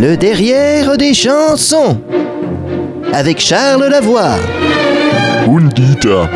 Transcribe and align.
Le 0.00 0.16
derrière 0.16 0.96
des 0.96 1.12
chansons 1.12 2.00
avec 3.12 3.38
Charles 3.38 3.84
Lavoie. 3.84 4.38
Undita. 5.46 6.30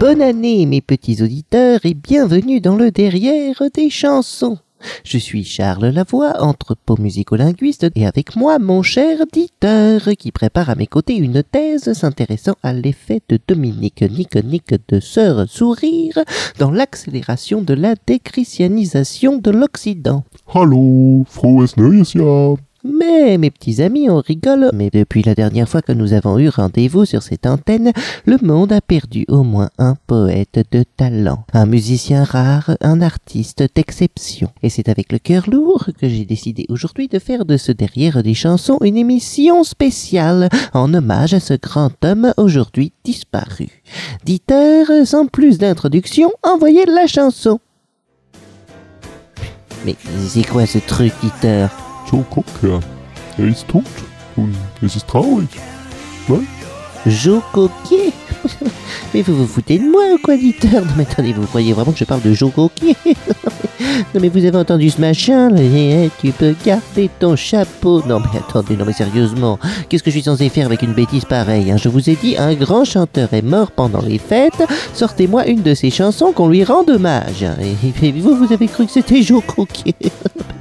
Bonne 0.00 0.20
année 0.20 0.66
mes 0.66 0.80
petits 0.80 1.22
auditeurs 1.22 1.78
et 1.84 1.94
bienvenue 1.94 2.60
dans 2.60 2.74
le 2.74 2.90
derrière 2.90 3.62
des 3.72 3.88
chansons. 3.88 4.58
Je 5.04 5.18
suis 5.18 5.44
Charles 5.44 5.86
Lavoie, 5.86 6.42
anthropomusicolinguiste, 6.42 7.86
et 7.94 8.06
avec 8.06 8.36
moi 8.36 8.58
mon 8.58 8.82
cher 8.82 9.18
Dieter, 9.32 10.16
qui 10.18 10.32
prépare 10.32 10.70
à 10.70 10.74
mes 10.74 10.86
côtés 10.86 11.16
une 11.16 11.42
thèse 11.42 11.92
s'intéressant 11.92 12.54
à 12.62 12.72
l'effet 12.72 13.20
de 13.28 13.38
Dominique 13.46 14.02
Niconique 14.02 14.74
de 14.88 15.00
Sœur 15.00 15.48
Sourire 15.48 16.18
dans 16.58 16.70
l'accélération 16.70 17.62
de 17.62 17.74
la 17.74 17.94
déchristianisation 18.06 19.38
de 19.38 19.50
l'Occident. 19.50 20.24
Hallo. 20.54 21.24
Mais, 22.86 23.36
mes 23.38 23.50
petits 23.50 23.82
amis, 23.82 24.08
on 24.08 24.20
rigole, 24.20 24.70
mais 24.72 24.90
depuis 24.90 25.22
la 25.22 25.34
dernière 25.34 25.68
fois 25.68 25.82
que 25.82 25.92
nous 25.92 26.12
avons 26.12 26.38
eu 26.38 26.48
rendez-vous 26.48 27.04
sur 27.04 27.22
cette 27.22 27.46
antenne, 27.46 27.92
le 28.26 28.38
monde 28.42 28.72
a 28.72 28.80
perdu 28.80 29.24
au 29.28 29.42
moins 29.42 29.70
un 29.78 29.96
poète 30.06 30.60
de 30.70 30.84
talent, 30.96 31.44
un 31.52 31.66
musicien 31.66 32.22
rare, 32.22 32.76
un 32.80 33.00
artiste 33.00 33.64
d'exception. 33.74 34.50
Et 34.62 34.70
c'est 34.70 34.88
avec 34.88 35.10
le 35.10 35.18
cœur 35.18 35.50
lourd 35.50 35.88
que 36.00 36.08
j'ai 36.08 36.24
décidé 36.24 36.66
aujourd'hui 36.68 37.08
de 37.08 37.18
faire 37.18 37.44
de 37.44 37.56
ce 37.56 37.72
derrière 37.72 38.22
des 38.22 38.34
chansons 38.34 38.78
une 38.82 38.96
émission 38.96 39.64
spéciale 39.64 40.48
en 40.72 40.94
hommage 40.94 41.34
à 41.34 41.40
ce 41.40 41.54
grand 41.54 41.92
homme 42.04 42.32
aujourd'hui 42.36 42.92
disparu. 43.04 43.68
Dieter, 44.24 45.04
sans 45.04 45.26
plus 45.26 45.58
d'introduction, 45.58 46.30
envoyez 46.42 46.84
la 46.86 47.06
chanson. 47.06 47.58
Mais 49.84 49.96
c'est 50.28 50.46
quoi 50.46 50.66
ce 50.66 50.78
truc, 50.78 51.12
Dieter 51.22 51.66
So, 52.10 52.24
guck 52.30 52.46
her. 52.62 52.80
Er 53.38 53.48
ist 53.48 53.66
tot. 53.68 53.84
Und 54.36 54.54
es 54.82 54.96
ist 54.96 55.06
traurig. 55.08 55.48
Mais 59.14 59.22
vous 59.22 59.36
vous 59.36 59.46
foutez 59.46 59.78
de 59.78 59.84
moi 59.88 60.02
ou 60.14 60.18
quoi, 60.18 60.34
Non 60.36 60.80
mais 60.96 61.06
attendez, 61.08 61.32
vous 61.32 61.46
croyez 61.46 61.72
vraiment 61.72 61.92
que 61.92 61.98
je 61.98 62.04
parle 62.04 62.22
de 62.22 62.32
Joe 62.32 62.52
Coquier 62.52 62.96
Non 64.14 64.20
mais 64.20 64.28
vous 64.28 64.44
avez 64.44 64.58
entendu 64.58 64.90
ce 64.90 65.00
machin 65.00 65.48
là 65.50 65.60
Eh, 65.62 66.10
Tu 66.20 66.32
peux 66.32 66.54
garder 66.64 67.08
ton 67.20 67.36
chapeau 67.36 68.02
Non 68.06 68.20
mais 68.20 68.38
attendez, 68.38 68.76
non 68.76 68.84
mais 68.84 68.92
sérieusement, 68.92 69.58
qu'est-ce 69.88 70.02
que 70.02 70.10
je 70.10 70.16
suis 70.16 70.24
censé 70.24 70.48
faire 70.48 70.66
avec 70.66 70.82
une 70.82 70.94
bêtise 70.94 71.24
pareille 71.24 71.70
hein? 71.70 71.76
Je 71.76 71.88
vous 71.88 72.10
ai 72.10 72.16
dit, 72.16 72.36
un 72.36 72.54
grand 72.54 72.84
chanteur 72.84 73.32
est 73.32 73.42
mort 73.42 73.70
pendant 73.70 74.02
les 74.02 74.18
fêtes, 74.18 74.62
sortez-moi 74.92 75.46
une 75.46 75.62
de 75.62 75.74
ses 75.74 75.90
chansons 75.90 76.32
qu'on 76.32 76.48
lui 76.48 76.64
rende 76.64 76.90
hommage. 76.90 77.46
Et, 78.02 78.06
et 78.06 78.12
vous, 78.12 78.34
vous 78.36 78.52
avez 78.52 78.66
cru 78.66 78.86
que 78.86 78.92
c'était 78.92 79.22
Joe 79.22 79.42
Coquier 79.46 79.94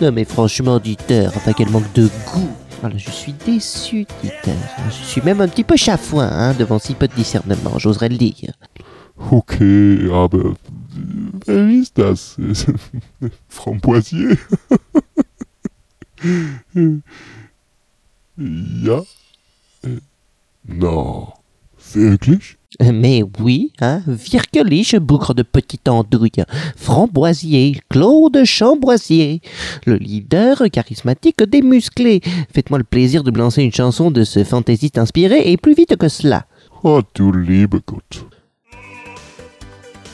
Non 0.00 0.12
mais 0.12 0.24
franchement, 0.24 0.78
Dieter, 0.78 1.28
enfin 1.34 1.52
quel 1.52 1.70
manque 1.70 1.92
de 1.94 2.08
goût 2.26 2.50
voilà, 2.80 2.98
je 2.98 3.10
suis 3.10 3.32
déçu, 3.46 4.04
Dieter. 4.20 4.52
Je 4.88 5.04
suis 5.06 5.22
même 5.22 5.40
un 5.40 5.48
petit 5.48 5.64
peu 5.64 5.74
chafouin 5.74 6.28
hein, 6.30 6.52
devant 6.52 6.78
si 6.78 6.92
peu 6.92 7.08
de 7.08 7.14
discernement, 7.14 7.78
j'oserais 7.78 8.10
le 8.10 8.18
dire. 8.18 8.52
Okay, 9.30 10.10
aber 10.12 10.54
wer 11.46 11.68
ist 11.68 11.96
das? 11.96 12.36
Framboisier? 13.48 14.36
ja? 18.36 19.02
Non. 20.66 21.32
Wirklich? 21.92 22.56
Mais 22.80 23.22
oui, 23.40 23.72
hein, 23.80 24.02
Virkelich, 24.06 24.96
bougre 24.96 25.32
de 25.32 25.42
petite 25.42 25.88
andouille, 25.88 26.44
Framboisier, 26.76 27.80
Claude 27.88 28.44
Chamboisier, 28.44 29.40
le 29.86 29.96
leader 29.96 30.64
charismatique 30.72 31.42
des 31.44 31.62
musclés. 31.62 32.20
Faites-moi 32.52 32.78
le 32.78 32.84
plaisir 32.84 33.22
de 33.22 33.30
me 33.30 33.38
lancer 33.38 33.62
une 33.62 33.72
chanson 33.72 34.10
de 34.10 34.24
ce 34.24 34.42
fantaisiste 34.42 34.98
inspiré 34.98 35.52
et 35.52 35.56
plus 35.56 35.74
vite 35.74 35.96
que 35.96 36.08
cela. 36.08 36.46
Oh, 36.82 37.00
du 37.14 37.30
liebe 37.30 37.76
Gott. 37.86 38.26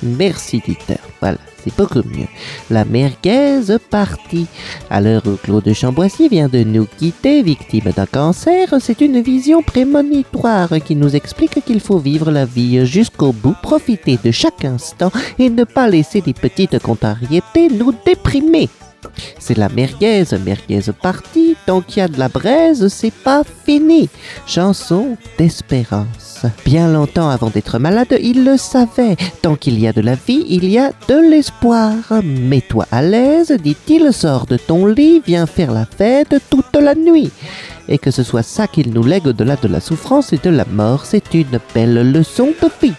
Merci 0.02 0.60
Dieter. 0.64 1.00
Voilà, 1.20 1.38
c'est 1.62 1.76
beaucoup 1.76 2.06
mieux. 2.08 2.28
La 2.70 2.84
merguez 2.84 3.60
partie. 3.90 4.46
À 4.90 5.00
l'heure 5.00 5.22
où 5.26 5.36
Claude 5.36 5.72
Chamboisier 5.72 6.28
vient 6.28 6.48
de 6.48 6.62
nous 6.64 6.86
quitter, 6.98 7.42
victime 7.42 7.92
d'un 7.96 8.06
cancer, 8.06 8.68
c'est 8.80 9.00
une 9.00 9.20
vision 9.20 9.62
prémonitoire 9.62 10.70
qui 10.84 10.96
nous 10.96 11.14
explique 11.14 11.64
qu'il 11.64 11.80
faut 11.80 11.98
vivre 11.98 12.30
la 12.30 12.44
vie 12.44 12.86
jusqu'au 12.86 13.32
bout, 13.32 13.56
profiter 13.62 14.18
de 14.22 14.30
chaque 14.30 14.64
instant 14.64 15.12
et 15.38 15.50
ne 15.50 15.64
pas 15.64 15.88
laisser 15.88 16.22
les 16.24 16.34
petites 16.34 16.78
contrariétés 16.78 17.68
nous 17.68 17.92
déprimer. 18.04 18.68
C'est 19.38 19.56
la 19.56 19.68
merguez, 19.68 20.24
merguez 20.44 20.92
partie, 21.00 21.56
tant 21.66 21.80
qu'il 21.80 21.98
y 21.98 22.02
a 22.02 22.08
de 22.08 22.18
la 22.18 22.28
braise, 22.28 22.88
c'est 22.88 23.12
pas 23.12 23.42
fini. 23.64 24.08
Chanson 24.46 25.16
d'espérance. 25.38 26.44
Bien 26.64 26.90
longtemps 26.90 27.28
avant 27.28 27.50
d'être 27.50 27.78
malade, 27.78 28.16
il 28.20 28.44
le 28.44 28.56
savait. 28.56 29.16
Tant 29.42 29.56
qu'il 29.56 29.78
y 29.78 29.86
a 29.86 29.92
de 29.92 30.00
la 30.00 30.14
vie, 30.14 30.44
il 30.48 30.68
y 30.68 30.78
a 30.78 30.92
de 31.08 31.30
l'espoir. 31.30 31.94
Mets-toi 32.22 32.86
à 32.90 33.02
l'aise, 33.02 33.52
dit-il, 33.62 34.12
sors 34.12 34.46
de 34.46 34.56
ton 34.56 34.86
lit, 34.86 35.22
viens 35.26 35.46
faire 35.46 35.72
la 35.72 35.86
fête 35.86 36.34
toute 36.50 36.76
la 36.80 36.94
nuit. 36.94 37.30
Et 37.88 37.98
que 37.98 38.10
ce 38.10 38.22
soit 38.22 38.42
ça 38.42 38.66
qu'il 38.66 38.92
nous 38.92 39.04
lègue 39.04 39.26
au-delà 39.26 39.56
de 39.56 39.68
la 39.68 39.80
souffrance 39.80 40.32
et 40.32 40.38
de 40.38 40.50
la 40.50 40.64
mort, 40.64 41.04
c'est 41.04 41.34
une 41.34 41.58
belle 41.74 42.12
leçon 42.12 42.52
de 42.62 42.68
vie. 42.80 42.94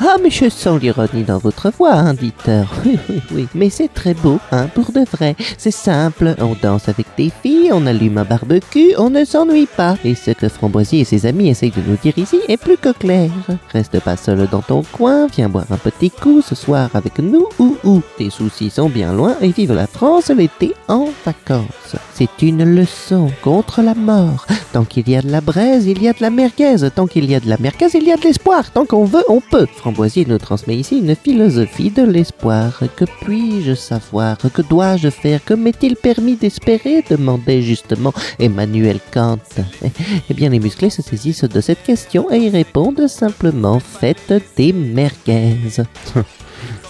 Ah, 0.00 0.16
mais 0.22 0.30
je 0.30 0.48
sens 0.48 0.80
l'ironie 0.80 1.24
dans 1.24 1.38
votre 1.38 1.70
voix, 1.70 1.94
hein, 1.94 2.14
Dieter. 2.14 2.62
Oui, 2.84 2.98
oui, 3.08 3.20
oui. 3.32 3.48
Mais 3.54 3.68
c'est 3.68 3.92
très 3.92 4.14
beau, 4.14 4.38
hein, 4.52 4.68
pour 4.72 4.92
de 4.92 5.00
vrai. 5.00 5.34
C'est 5.56 5.72
simple. 5.72 6.36
On 6.38 6.54
danse 6.60 6.88
avec 6.88 7.06
des 7.16 7.32
filles, 7.42 7.70
on 7.72 7.84
allume 7.84 8.18
un 8.18 8.24
barbecue, 8.24 8.94
on 8.96 9.10
ne 9.10 9.24
s'ennuie 9.24 9.66
pas. 9.66 9.96
Et 10.04 10.14
ce 10.14 10.30
que 10.30 10.48
Framboisier 10.48 11.00
et 11.00 11.04
ses 11.04 11.26
amis 11.26 11.48
essayent 11.48 11.72
de 11.72 11.82
nous 11.84 11.96
dire 11.96 12.16
ici 12.16 12.38
est 12.46 12.56
plus 12.56 12.76
que 12.76 12.92
clair. 12.92 13.30
Reste 13.72 13.98
pas 14.00 14.16
seul 14.16 14.46
dans 14.50 14.62
ton 14.62 14.84
coin, 14.84 15.26
viens 15.26 15.48
boire 15.48 15.66
un 15.70 15.76
petit 15.76 16.10
coup 16.10 16.42
ce 16.42 16.54
soir 16.54 16.90
avec 16.94 17.18
nous 17.18 17.48
ou 17.58 17.76
ou. 17.82 18.00
Tes 18.16 18.30
soucis 18.30 18.70
sont 18.70 18.88
bien 18.88 19.12
loin 19.12 19.36
et 19.40 19.50
vive 19.50 19.74
la 19.74 19.88
France 19.88 20.28
l'été 20.28 20.74
en 20.86 21.08
vacances. 21.26 21.96
C'est 22.14 22.42
une 22.42 22.64
leçon 22.64 23.30
contre 23.42 23.82
la 23.82 23.94
mort. 23.94 24.46
Tant 24.72 24.84
qu'il 24.84 25.08
y 25.08 25.16
a 25.16 25.22
de 25.22 25.30
la 25.30 25.40
braise, 25.40 25.86
il 25.86 26.02
y 26.02 26.08
a 26.08 26.12
de 26.12 26.20
la 26.20 26.30
merguez. 26.30 26.76
Tant 26.94 27.06
qu'il 27.06 27.28
y 27.28 27.34
a 27.34 27.40
de 27.40 27.48
la 27.48 27.58
merguez, 27.58 27.67
il 27.94 28.04
y 28.04 28.12
a 28.12 28.16
de 28.16 28.22
l'espoir. 28.22 28.70
Tant 28.70 28.86
qu'on 28.86 29.04
veut, 29.04 29.24
on 29.28 29.40
peut. 29.40 29.66
Framboisier 29.76 30.24
nous 30.26 30.38
transmet 30.38 30.76
ici 30.76 30.98
une 30.98 31.14
philosophie 31.14 31.90
de 31.90 32.02
l'espoir. 32.02 32.82
Que 32.96 33.04
puis-je 33.22 33.74
savoir? 33.74 34.38
Que 34.38 34.62
dois-je 34.62 35.10
faire? 35.10 35.44
Que 35.44 35.54
m'est-il 35.54 35.96
permis 35.96 36.36
d'espérer? 36.36 37.04
demandait 37.08 37.62
justement 37.62 38.12
Emmanuel 38.38 39.00
Kant. 39.12 39.38
Eh 40.30 40.34
bien, 40.34 40.50
les 40.50 40.60
musclés 40.60 40.90
se 40.90 41.02
saisissent 41.02 41.44
de 41.44 41.60
cette 41.60 41.82
question 41.82 42.30
et 42.30 42.38
y 42.38 42.50
répondent 42.50 43.06
simplement 43.08 43.80
Faites 43.80 44.32
des 44.56 44.72
merguez. 44.72 45.56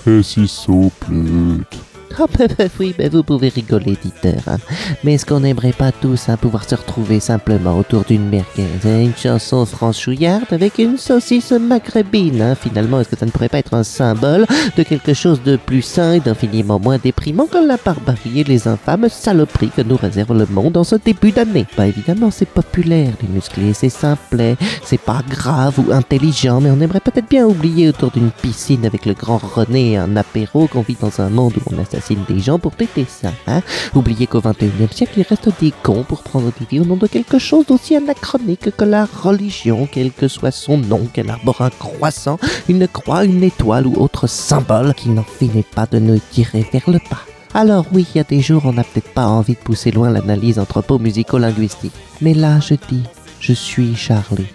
Ist 0.06 0.48
so 0.48 0.90
Ah 2.20 2.24
bah, 2.36 2.46
bah, 2.58 2.64
oui, 2.80 2.94
bah, 2.98 3.04
vous 3.10 3.22
pouvez 3.22 3.48
rigoler, 3.48 3.96
Dieter. 4.02 4.34
hein. 4.48 4.56
Mais 5.04 5.14
est-ce 5.14 5.24
qu'on 5.24 5.40
n'aimerait 5.40 5.72
pas 5.72 5.92
tous 5.92 6.28
hein, 6.28 6.36
pouvoir 6.36 6.68
se 6.68 6.74
retrouver 6.74 7.20
simplement 7.20 7.78
autour 7.78 8.02
d'une 8.02 8.28
merguez 8.28 8.66
hein, 8.84 9.00
Une 9.02 9.14
chanson 9.16 9.64
franchouillarde 9.64 10.46
avec 10.50 10.78
une 10.78 10.98
saucisse 10.98 11.52
maghrébine. 11.52 12.42
hein? 12.42 12.54
Finalement, 12.56 13.00
est-ce 13.00 13.10
que 13.10 13.16
ça 13.18 13.24
ne 13.26 13.30
pourrait 13.30 13.48
pas 13.48 13.58
être 13.58 13.74
un 13.74 13.84
symbole 13.84 14.46
de 14.76 14.82
quelque 14.82 15.14
chose 15.14 15.40
de 15.44 15.54
plus 15.56 15.82
sain 15.82 16.14
et 16.14 16.20
d'infiniment 16.20 16.80
moins 16.80 16.98
déprimant 16.98 17.46
que 17.46 17.58
la 17.64 17.76
barbarie 17.76 18.40
et 18.40 18.44
les 18.44 18.66
infâmes 18.66 19.08
saloperies 19.08 19.70
que 19.70 19.82
nous 19.82 19.96
réserve 19.96 20.36
le 20.36 20.46
monde 20.46 20.76
en 20.76 20.84
ce 20.84 20.96
début 20.96 21.30
d'année? 21.30 21.66
Bah 21.76 21.86
évidemment, 21.86 22.32
c'est 22.32 22.48
populaire, 22.48 23.12
les 23.22 23.28
musclés, 23.28 23.74
c'est 23.74 23.88
simplet, 23.90 24.56
c'est 24.82 25.00
pas 25.00 25.22
grave 25.30 25.78
ou 25.78 25.92
intelligent, 25.92 26.60
mais 26.60 26.70
on 26.70 26.80
aimerait 26.80 26.98
peut-être 27.00 27.28
bien 27.28 27.46
oublier 27.46 27.88
autour 27.90 28.10
d'une 28.10 28.30
piscine 28.32 28.86
avec 28.86 29.06
le 29.06 29.14
grand 29.14 29.38
René 29.38 29.96
un 29.96 30.16
apéro 30.16 30.66
qu'on 30.66 30.82
vit 30.82 30.96
dans 31.00 31.20
un 31.20 31.28
monde 31.28 31.52
où 31.56 31.74
on 31.74 31.80
assassine 31.80 32.07
des 32.16 32.40
gens 32.40 32.58
pour 32.58 32.72
péter 32.72 33.06
ça. 33.08 33.32
Hein 33.46 33.62
Oubliez 33.94 34.26
qu'au 34.26 34.40
XXIe 34.40 34.88
siècle, 34.92 35.14
il 35.18 35.22
reste 35.22 35.48
des 35.60 35.72
cons 35.82 36.04
pour 36.04 36.22
prendre 36.22 36.52
des 36.58 36.66
vies 36.70 36.80
au 36.80 36.84
nom 36.84 36.96
de 36.96 37.06
quelque 37.06 37.38
chose 37.38 37.66
d'aussi 37.66 37.96
anachronique 37.96 38.74
que 38.76 38.84
la 38.84 39.04
religion, 39.04 39.88
quel 39.90 40.12
que 40.12 40.28
soit 40.28 40.50
son 40.50 40.78
nom, 40.78 41.06
qu'elle 41.12 41.30
arbore 41.30 41.62
un 41.62 41.70
croissant, 41.70 42.38
une 42.68 42.88
croix, 42.88 43.24
une 43.24 43.42
étoile 43.42 43.86
ou 43.86 43.94
autre 43.96 44.26
symbole 44.26 44.94
qui 44.94 45.08
n'en 45.10 45.24
finit 45.24 45.62
pas 45.62 45.86
de 45.86 45.98
nous 45.98 46.18
tirer 46.30 46.66
vers 46.72 46.88
le 46.88 46.98
bas. 47.10 47.22
Alors 47.54 47.86
oui, 47.92 48.06
il 48.14 48.18
y 48.18 48.20
a 48.20 48.24
des 48.24 48.40
jours, 48.40 48.62
on 48.66 48.74
n'a 48.74 48.84
peut-être 48.84 49.12
pas 49.12 49.26
envie 49.26 49.54
de 49.54 49.58
pousser 49.58 49.90
loin 49.90 50.10
l'analyse 50.10 50.58
anthropo-musico-linguistique. 50.58 51.94
Mais 52.20 52.34
là, 52.34 52.60
je 52.60 52.74
dis, 52.74 53.02
je 53.40 53.52
suis 53.52 53.96
Charlie. 53.96 54.46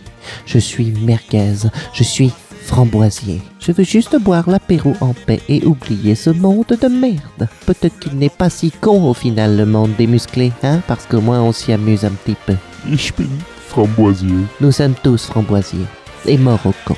Je 0.46 0.60
suis 0.60 0.92
merguez. 0.92 1.70
Je 1.94 2.04
suis 2.04 2.32
framboisier. 2.64 3.42
Je 3.60 3.72
veux 3.72 3.84
juste 3.84 4.18
boire 4.20 4.50
l'apéro 4.50 4.94
en 5.02 5.14
paix 5.14 5.42
et 5.50 5.64
oublier 5.66 6.16
ce 6.16 6.30
monde 6.30 6.66
de 6.66 6.88
merde. 6.88 7.48
Peut-être 7.66 8.00
qu'il 8.00 8.18
n'est 8.18 8.30
pas 8.30 8.50
si 8.50 8.72
con 8.72 9.10
au 9.10 9.14
final 9.14 9.58
le 9.58 9.66
monde 9.66 9.92
des 9.98 10.08
musclés, 10.08 10.52
hein, 10.64 10.82
parce 10.88 11.06
qu'au 11.06 11.22
moins 11.22 11.42
on 11.42 11.52
s'y 11.52 11.72
amuse 11.74 12.06
un 12.06 12.12
petit 12.12 12.38
peu. 12.46 12.56
Ich 12.92 13.14
bin 13.16 13.30
Framboisier. 13.68 14.46
Nous 14.62 14.72
sommes 14.72 14.96
tous 15.04 15.26
framboisiers 15.26 15.88
et 16.26 16.38
morts 16.38 16.66
au 16.66 16.74
camp. 16.86 16.98